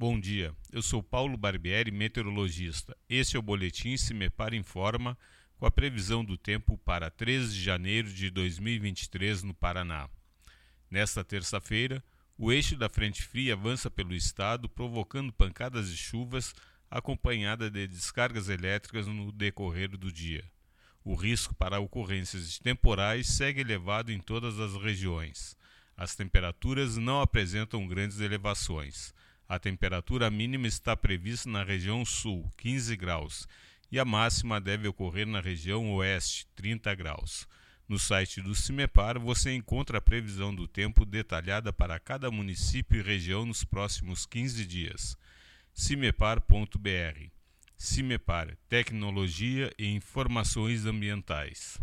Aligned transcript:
Bom 0.00 0.18
dia, 0.18 0.56
eu 0.72 0.80
sou 0.80 1.02
Paulo 1.02 1.36
Barbieri, 1.36 1.90
meteorologista. 1.90 2.96
Este 3.06 3.36
é 3.36 3.38
o 3.38 3.42
Boletim 3.42 3.98
Se 3.98 4.14
Me 4.14 4.30
Para 4.30 4.56
Informa 4.56 5.14
com 5.58 5.66
a 5.66 5.70
previsão 5.70 6.24
do 6.24 6.38
tempo 6.38 6.78
para 6.78 7.10
13 7.10 7.52
de 7.52 7.62
janeiro 7.62 8.10
de 8.10 8.30
2023 8.30 9.42
no 9.42 9.52
Paraná. 9.52 10.08
Nesta 10.90 11.22
terça-feira, 11.22 12.02
o 12.38 12.50
eixo 12.50 12.78
da 12.78 12.88
frente 12.88 13.22
fria 13.22 13.52
avança 13.52 13.90
pelo 13.90 14.14
estado, 14.14 14.70
provocando 14.70 15.34
pancadas 15.34 15.90
de 15.90 15.98
chuvas 15.98 16.54
acompanhada 16.90 17.70
de 17.70 17.86
descargas 17.86 18.48
elétricas 18.48 19.06
no 19.06 19.30
decorrer 19.30 19.98
do 19.98 20.10
dia. 20.10 20.50
O 21.04 21.14
risco 21.14 21.54
para 21.54 21.78
ocorrências 21.78 22.50
de 22.50 22.60
temporais 22.62 23.26
segue 23.26 23.60
elevado 23.60 24.10
em 24.10 24.18
todas 24.18 24.58
as 24.60 24.72
regiões. 24.82 25.54
As 25.94 26.16
temperaturas 26.16 26.96
não 26.96 27.20
apresentam 27.20 27.86
grandes 27.86 28.18
elevações. 28.20 29.12
A 29.50 29.58
temperatura 29.58 30.30
mínima 30.30 30.68
está 30.68 30.96
prevista 30.96 31.50
na 31.50 31.64
região 31.64 32.04
sul, 32.04 32.48
15 32.56 32.94
graus, 32.94 33.48
e 33.90 33.98
a 33.98 34.04
máxima 34.04 34.60
deve 34.60 34.86
ocorrer 34.86 35.26
na 35.26 35.40
região 35.40 35.92
oeste, 35.94 36.46
30 36.54 36.94
graus. 36.94 37.48
No 37.88 37.98
site 37.98 38.40
do 38.40 38.54
CIMEPAR 38.54 39.18
você 39.18 39.52
encontra 39.52 39.98
a 39.98 40.00
previsão 40.00 40.54
do 40.54 40.68
tempo 40.68 41.04
detalhada 41.04 41.72
para 41.72 41.98
cada 41.98 42.30
município 42.30 43.00
e 43.00 43.02
região 43.02 43.44
nos 43.44 43.64
próximos 43.64 44.24
15 44.24 44.64
dias. 44.64 45.18
cimepar.br 45.74 47.30
CIMEPAR 47.76 48.56
Tecnologia 48.68 49.74
e 49.76 49.88
Informações 49.88 50.86
Ambientais. 50.86 51.76